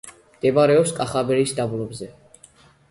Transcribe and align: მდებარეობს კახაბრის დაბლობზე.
მდებარეობს 0.37 0.95
კახაბრის 1.01 1.57
დაბლობზე. 1.61 2.13